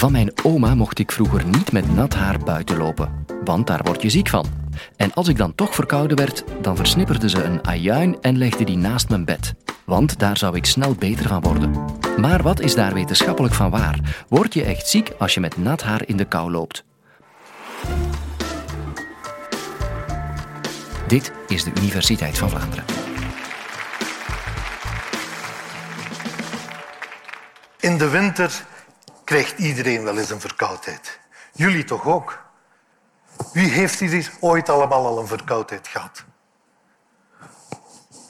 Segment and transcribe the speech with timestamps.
[0.00, 4.02] Van mijn oma mocht ik vroeger niet met nat haar buiten lopen, want daar word
[4.02, 4.46] je ziek van.
[4.96, 8.76] En als ik dan toch verkouden werd, dan versnipperde ze een ajuin en legde die
[8.76, 9.54] naast mijn bed.
[9.84, 11.84] Want daar zou ik snel beter van worden.
[12.16, 14.24] Maar wat is daar wetenschappelijk van waar?
[14.28, 16.84] Word je echt ziek als je met nat haar in de kou loopt?
[21.06, 22.84] Dit is de Universiteit van Vlaanderen.
[27.80, 28.68] In de winter
[29.30, 31.18] krijgt iedereen wel eens een verkoudheid.
[31.52, 32.38] Jullie toch ook?
[33.52, 36.24] Wie heeft hier ooit allemaal al een verkoudheid gehad?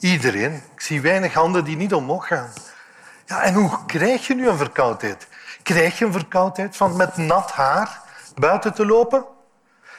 [0.00, 0.54] Iedereen.
[0.74, 2.52] Ik zie weinig handen die niet omhoog gaan.
[3.26, 5.26] Ja, en hoe krijg je nu een verkoudheid?
[5.62, 8.00] Krijg je een verkoudheid van met nat haar
[8.34, 9.24] buiten te lopen?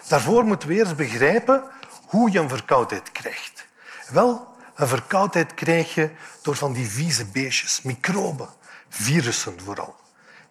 [0.08, 1.64] Daarvoor moeten we eerst begrijpen
[2.06, 3.66] hoe je een verkoudheid krijgt.
[4.10, 6.10] Wel, een verkoudheid krijg je
[6.42, 8.50] door van die vieze beestjes, microben,
[8.90, 10.00] virussen vooral.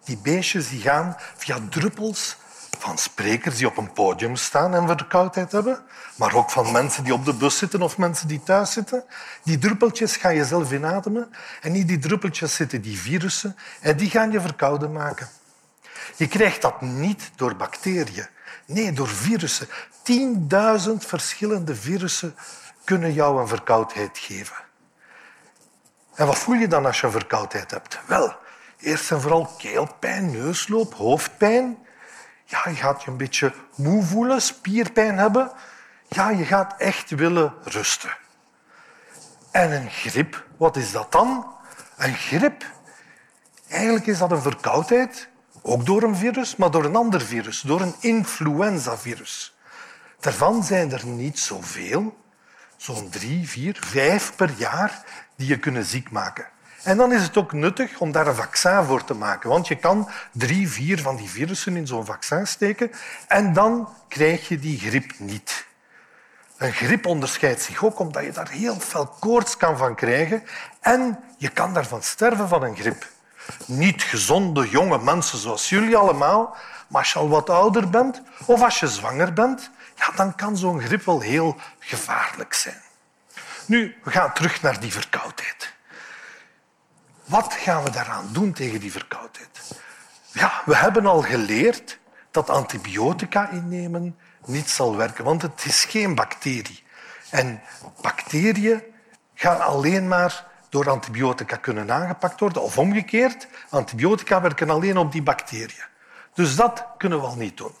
[0.03, 2.37] Die beestjes die gaan via druppels
[2.81, 5.83] van sprekers die op een podium staan en verkoudheid hebben,
[6.15, 9.03] maar ook van mensen die op de bus zitten of mensen die thuis zitten.
[9.43, 14.09] Die druppeltjes ga je zelf inademen en in die druppeltjes zitten die virussen en die
[14.09, 15.29] gaan je verkouden maken.
[16.15, 18.27] Je krijgt dat niet door bacteriën,
[18.65, 19.67] nee, door virussen.
[19.67, 19.73] 10.000
[20.97, 22.35] verschillende virussen
[22.83, 24.55] kunnen jou een verkoudheid geven.
[26.15, 27.99] En wat voel je dan als je een verkoudheid hebt?
[28.05, 28.35] Wel,
[28.81, 31.77] eerst en vooral keelpijn, neusloop, hoofdpijn.
[32.45, 35.51] Ja, je gaat je een beetje moe voelen, spierpijn hebben.
[36.07, 38.17] Ja, je gaat echt willen rusten.
[39.51, 41.55] En een griep, wat is dat dan?
[41.97, 42.65] Een griep,
[43.67, 45.29] eigenlijk is dat een verkoudheid,
[45.61, 49.55] ook door een virus, maar door een ander virus, door een influenzavirus.
[50.19, 52.17] Daarvan zijn er niet zoveel,
[52.77, 55.03] zo'n drie, vier, vijf per jaar,
[55.35, 56.45] die je kunnen ziek maken.
[56.83, 59.49] En dan is het ook nuttig om daar een vaccin voor te maken.
[59.49, 62.91] Want je kan drie, vier van die virussen in zo'n vaccin steken
[63.27, 65.65] en dan krijg je die griep niet.
[66.57, 70.43] Een griep onderscheidt zich ook omdat je daar heel veel koorts kan van krijgen
[70.79, 73.07] en je kan daarvan sterven van een griep.
[73.65, 76.55] Niet gezonde jonge mensen zoals jullie allemaal,
[76.87, 80.57] maar als je al wat ouder bent of als je zwanger bent, ja, dan kan
[80.57, 82.81] zo'n griep wel heel gevaarlijk zijn.
[83.65, 85.70] Nu, we gaan terug naar die verkoudheid.
[87.25, 89.79] Wat gaan we daaraan doen tegen die verkoudheid?
[90.31, 91.99] Ja, we hebben al geleerd
[92.31, 96.83] dat antibiotica innemen niet zal werken, want het is geen bacterie.
[97.29, 97.61] En
[98.01, 98.83] bacteriën
[99.33, 102.61] gaan alleen maar door antibiotica kunnen aangepakt worden.
[102.61, 105.85] Of omgekeerd, antibiotica werken alleen op die bacteriën.
[106.33, 107.75] Dus dat kunnen we al niet doen.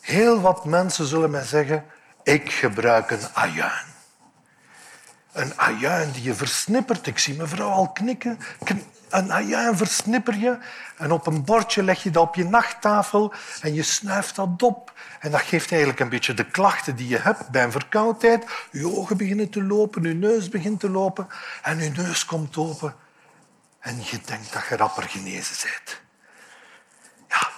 [0.00, 1.84] Heel wat mensen zullen mij zeggen,
[2.22, 3.91] ik gebruik een ajuin.
[5.32, 7.06] Een ajuin die je versnippert.
[7.06, 8.38] Ik zie mevrouw al knikken.
[9.08, 10.58] Een ajuin versnipper je
[10.96, 14.92] en op een bordje leg je dat op je nachttafel en je snuift dat op.
[15.20, 18.44] En dat geeft eigenlijk een beetje de klachten die je hebt bij een verkoudheid.
[18.70, 21.26] Je ogen beginnen te lopen, je neus begint te lopen
[21.62, 22.94] en je neus komt open.
[23.80, 26.00] En je denkt dat je rapper genezen bent.
[27.28, 27.48] Ja,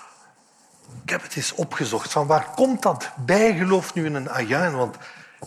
[1.03, 2.13] ik heb het eens opgezocht.
[2.13, 4.77] Van waar komt dat bijgeloof nu in een ajuin?
[4.77, 4.97] Want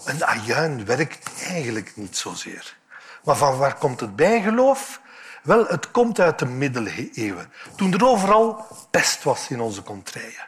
[0.05, 2.77] een ajuin werkt eigenlijk niet zozeer.
[3.23, 5.01] Maar van waar komt het bijgeloof?
[5.43, 10.47] Wel, het komt uit de middeleeuwen, toen er overal pest was in onze contraien.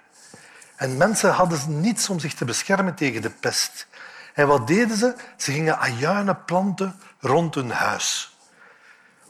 [0.75, 3.87] En mensen hadden niets om zich te beschermen tegen de pest.
[4.33, 5.15] En wat deden ze?
[5.37, 8.37] Ze gingen ajuinen planten rond hun huis.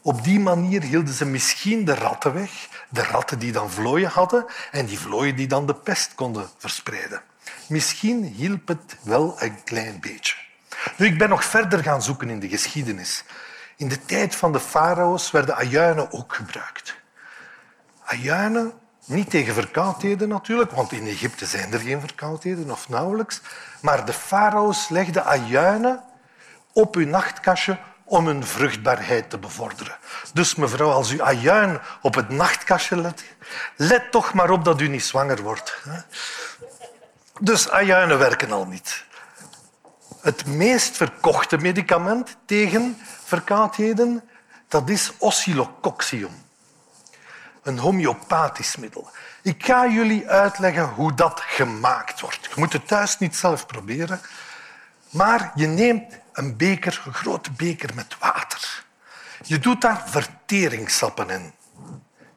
[0.02, 4.46] Op die manier hielden ze misschien de ratten weg, de ratten die dan vlooien hadden
[4.70, 7.22] en die vlooien die dan de pest konden verspreiden.
[7.68, 10.34] Misschien hielp het wel een klein beetje.
[10.96, 13.24] Nu, ik ben nog verder gaan zoeken in de geschiedenis.
[13.76, 16.94] In de tijd van de farao's werden ajuinen ook gebruikt.
[18.04, 18.72] Ajuinen,
[19.04, 23.40] niet tegen verkoudheden natuurlijk, want in Egypte zijn er geen verkoudheden of nauwelijks,
[23.80, 26.04] maar de farao's legden ajuinen
[26.72, 29.96] op hun nachtkastje om hun vruchtbaarheid te bevorderen.
[30.32, 33.24] Dus mevrouw, als u ajuin op het nachtkastje let,
[33.76, 35.78] let toch maar op dat u niet zwanger wordt.
[37.42, 39.04] Dus ajuinen werken al niet.
[40.20, 44.22] Het meest verkochte medicament tegen verkoudheden
[44.68, 46.30] dat is oscillococcium.
[47.62, 49.10] Een homeopathisch middel.
[49.42, 52.44] Ik ga jullie uitleggen hoe dat gemaakt wordt.
[52.44, 54.20] Je moet het thuis niet zelf proberen.
[55.10, 58.84] Maar je neemt een beker, een grote beker met water.
[59.42, 61.52] Je doet daar verteringssappen in.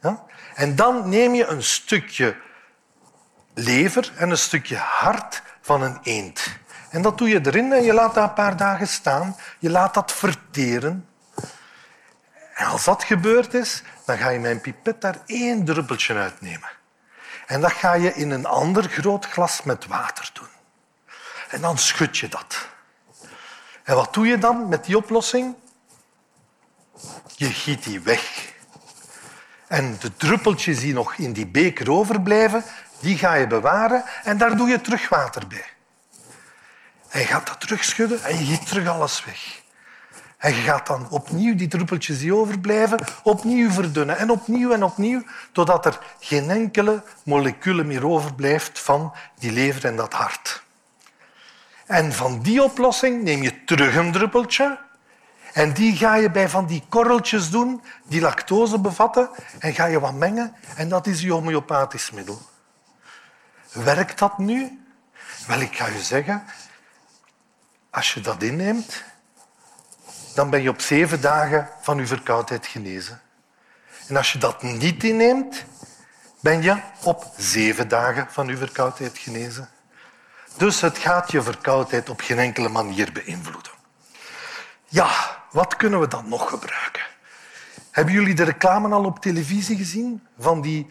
[0.02, 0.24] Ja?
[0.56, 2.36] En dan neem je een stukje
[3.54, 6.58] lever en een stukje hart van een eend.
[6.90, 9.36] En dat doe je erin en je laat dat een paar dagen staan.
[9.60, 11.08] Je laat dat verteren.
[12.54, 16.70] En als dat gebeurd is, dan ga je met een pipet daar één druppeltje uitnemen.
[17.48, 20.48] En dat ga je in een ander groot glas met water doen.
[21.50, 22.68] En dan schud je dat.
[23.84, 25.56] En wat doe je dan met die oplossing?
[27.36, 28.54] Je giet die weg.
[29.68, 32.64] En de druppeltjes die nog in die beker overblijven,
[33.04, 35.66] die ga je bewaren en daar doe je terug water bij.
[37.10, 39.62] En je gaat dat terugschudden en je giet terug alles weg.
[40.38, 44.18] En je gaat dan opnieuw die druppeltjes die overblijven, opnieuw verdunnen.
[44.18, 49.96] En opnieuw en opnieuw, totdat er geen enkele molecule meer overblijft van die lever en
[49.96, 50.64] dat hart.
[51.86, 54.80] En van die oplossing neem je terug een druppeltje
[55.54, 59.30] en die ga je bij van die korreltjes doen die lactose bevatten
[59.60, 62.42] en ga je wat mengen en dat is je homeopathisch middel.
[63.74, 64.86] Werkt dat nu?
[65.48, 66.44] Wel, ik ga je zeggen,
[67.90, 69.04] als je dat inneemt,
[70.36, 73.22] dan ben je op zeven dagen van je verkoudheid genezen.
[74.08, 75.66] En als je dat niet inneemt,
[76.40, 79.70] ben je op zeven dagen van je verkoudheid genezen.
[80.58, 83.72] Dus het gaat je verkoudheid op geen enkele manier beïnvloeden.
[84.88, 87.04] Ja, wat kunnen we dan nog gebruiken?
[87.92, 90.88] Hebben jullie de reclame al op televisie gezien van die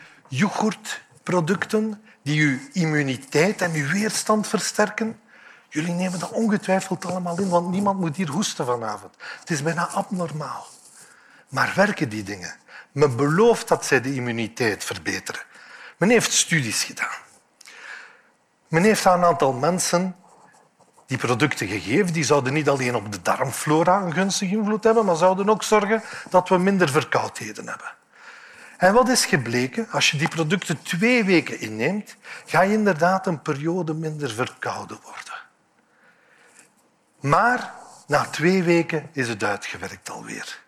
[1.23, 5.21] yoghurtproducten die uw immuniteit en uw weerstand versterken?
[5.69, 9.15] Jullie nemen dat ongetwijfeld allemaal in, want niemand moet hier hoesten vanavond.
[9.41, 10.67] Het is bijna abnormaal.
[11.49, 12.55] Maar werken die dingen?
[12.93, 15.41] Men belooft dat zij de immuniteit verbeteren.
[15.97, 17.19] Men heeft studies gedaan.
[18.69, 20.17] Men heeft aan een aantal mensen
[21.07, 22.13] die producten gegeven.
[22.13, 26.03] Die zouden niet alleen op de darmflora een gunstige invloed hebben, maar zouden ook zorgen
[26.31, 27.95] dat we minder verkoudheden hebben.
[28.83, 29.87] En wat is gebleken?
[29.91, 35.35] Als je die producten twee weken inneemt, ga je inderdaad een periode minder verkouden worden.
[37.21, 37.75] Maar
[38.07, 40.61] na twee weken is het uitgewerkt alweer.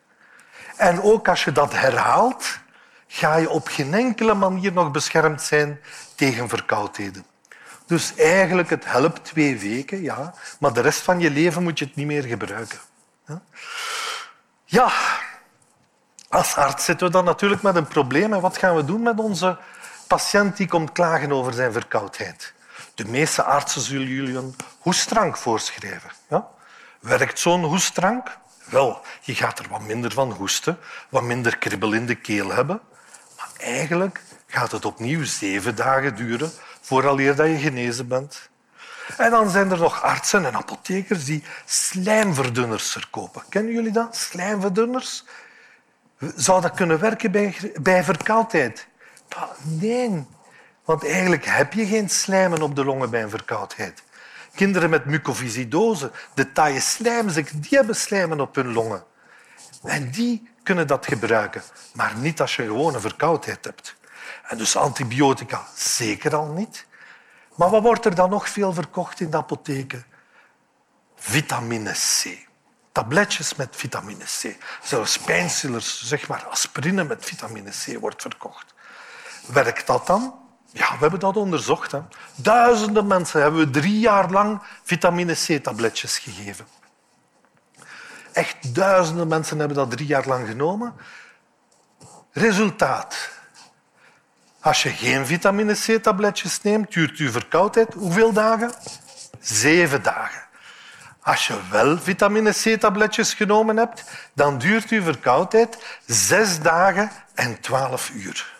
[0.76, 2.58] En ook als je dat herhaalt,
[3.06, 5.80] ga je op geen enkele manier nog beschermd zijn
[6.14, 7.24] tegen verkoudheden.
[7.86, 11.84] Dus eigenlijk, het helpt twee weken, ja, maar de rest van je leven moet je
[11.84, 12.78] het niet meer gebruiken.
[14.64, 14.92] Ja,
[16.34, 18.32] als arts zitten we dan natuurlijk met een probleem.
[18.32, 19.58] En wat gaan we doen met onze
[20.06, 22.52] patiënt die komt klagen over zijn verkoudheid?
[22.94, 26.10] De meeste artsen zullen jullie een hoestdrank voorschrijven.
[26.28, 26.48] Ja?
[27.00, 28.38] Werkt zo'n hoestdrank?
[28.64, 30.78] Wel, je gaat er wat minder van hoesten,
[31.08, 32.80] wat minder kribbel in de keel hebben.
[33.36, 38.48] Maar eigenlijk gaat het opnieuw zeven dagen duren vooraleer dat je genezen bent.
[39.16, 43.42] En dan zijn er nog artsen en apothekers die slijmverdunners verkopen.
[43.48, 44.16] Kennen jullie dat?
[44.16, 45.24] Slijmverdunners?
[46.18, 48.86] Zou dat kunnen werken bij, bij verkoudheid?
[49.62, 50.26] Nee,
[50.84, 54.02] want eigenlijk heb je geen slijmen op de longen bij een verkoudheid.
[54.54, 59.04] Kinderen met mucoviscidose, de taaie slijmziekte, die hebben slijmen op hun longen.
[59.82, 61.62] En die kunnen dat gebruiken,
[61.94, 63.96] maar niet als je gewoon een verkoudheid hebt.
[64.48, 66.86] En dus antibiotica zeker al niet.
[67.56, 70.04] Maar wat wordt er dan nog veel verkocht in de apotheken?
[71.16, 72.46] Vitamine C.
[72.94, 74.56] Tabletjes met vitamine C.
[74.82, 78.74] Zelfs pijnstillers, zeg maar aspirine met vitamine C wordt verkocht.
[79.46, 80.34] Werkt dat dan?
[80.72, 81.92] Ja, we hebben dat onderzocht.
[81.92, 82.00] Hè.
[82.34, 86.66] Duizenden mensen hebben we drie jaar lang vitamine C-tabletjes gegeven.
[88.32, 90.94] Echt duizenden mensen hebben dat drie jaar lang genomen.
[92.32, 93.30] Resultaat.
[94.60, 98.74] Als je geen vitamine C-tabletjes neemt, duurt je verkoudheid hoeveel dagen?
[99.40, 100.43] Zeven dagen.
[101.24, 108.10] Als je wel vitamine C-tabletjes genomen hebt, dan duurt je verkoudheid zes dagen en twaalf
[108.10, 108.52] uur.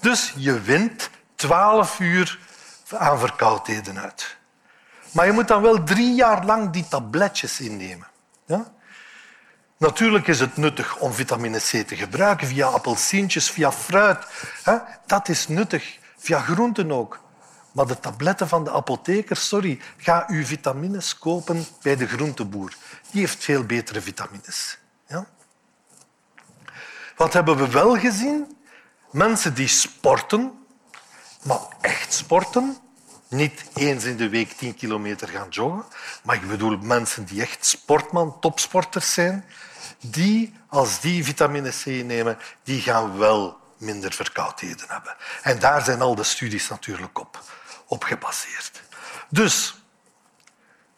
[0.00, 2.38] Dus je wint twaalf uur
[2.96, 4.36] aan verkoudheden uit.
[5.12, 8.06] Maar je moet dan wel drie jaar lang die tabletjes innemen.
[8.46, 8.72] Ja?
[9.76, 14.26] Natuurlijk is het nuttig om vitamine C te gebruiken via appelsientjes, via fruit.
[15.06, 17.20] Dat is nuttig, via groenten ook.
[17.72, 22.72] Maar de tabletten van de apotheker, sorry, ga uw vitamines kopen bij de groenteboer.
[23.10, 24.78] Die heeft veel betere vitamines.
[25.06, 25.26] Ja?
[27.16, 28.56] Wat hebben we wel gezien?
[29.10, 30.52] Mensen die sporten,
[31.42, 32.76] maar echt sporten,
[33.28, 35.84] niet eens in de week tien kilometer gaan joggen,
[36.22, 39.44] maar ik bedoel mensen die echt sportman, topsporters zijn,
[40.00, 45.16] die, als die vitamine C nemen, die gaan wel minder verkoudheden hebben.
[45.42, 47.40] En daar zijn al de studies natuurlijk op,
[47.86, 48.82] op gebaseerd.
[49.28, 49.82] Dus,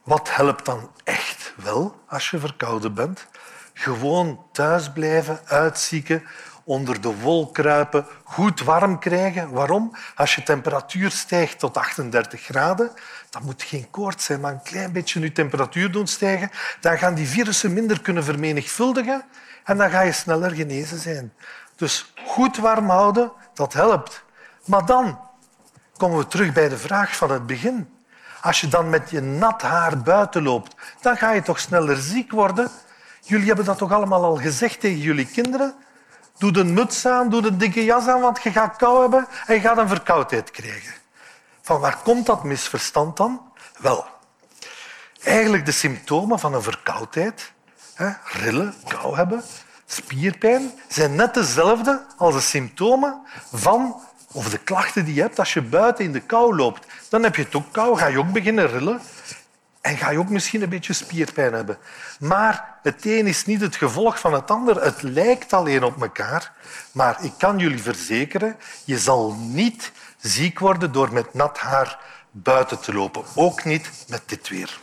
[0.02, 3.26] wat helpt dan echt wel als je verkouden bent?
[3.74, 6.26] Gewoon thuis blijven, uitzieken,
[6.64, 9.50] onder de wol kruipen, goed warm krijgen.
[9.50, 9.96] Waarom?
[10.14, 12.92] Als je temperatuur stijgt tot 38 graden,
[13.30, 16.50] dan moet geen koorts zijn, maar een klein beetje je temperatuur doen stijgen.
[16.80, 19.24] Dan gaan die virussen minder kunnen vermenigvuldigen
[19.64, 21.32] en dan ga je sneller genezen zijn.
[21.80, 24.22] Dus goed warm houden, dat helpt.
[24.64, 25.20] Maar dan,
[25.96, 27.94] komen we terug bij de vraag van het begin.
[28.42, 32.32] Als je dan met je nat haar buiten loopt, dan ga je toch sneller ziek
[32.32, 32.70] worden.
[33.20, 35.74] Jullie hebben dat toch allemaal al gezegd tegen jullie kinderen?
[36.38, 39.54] Doe een muts aan, doe een dikke jas aan, want je gaat kou hebben en
[39.54, 40.94] je gaat een verkoudheid krijgen.
[41.62, 43.52] Van waar komt dat misverstand dan?
[43.78, 44.06] Wel,
[45.22, 47.52] eigenlijk de symptomen van een verkoudheid,
[47.94, 49.44] hè, rillen, kou hebben,
[49.92, 53.20] spierpijn, zijn net dezelfde als de symptomen
[53.52, 54.00] van
[54.32, 56.86] of de klachten die je hebt als je buiten in de kou loopt.
[57.08, 59.00] Dan heb je het ook kou, ga je ook beginnen rillen
[59.80, 61.78] en ga je ook misschien een beetje spierpijn hebben.
[62.20, 64.82] Maar het een is niet het gevolg van het ander.
[64.82, 66.52] Het lijkt alleen op elkaar.
[66.92, 71.98] Maar ik kan jullie verzekeren, je zal niet ziek worden door met nat haar
[72.30, 73.24] buiten te lopen.
[73.34, 74.80] Ook niet met dit weer.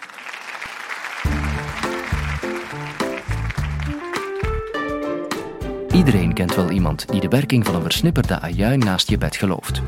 [5.97, 9.81] Iedereen kent wel iemand die de werking van een versnipperde ajuin naast je bed gelooft.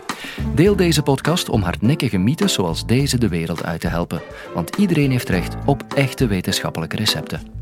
[0.56, 4.22] Deel deze podcast om hardnekkige mythes zoals deze de wereld uit te helpen.
[4.54, 7.59] Want iedereen heeft recht op echte wetenschappelijke recepten.